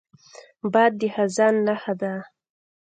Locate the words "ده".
2.01-2.13